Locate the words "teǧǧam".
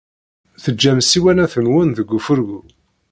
0.63-0.99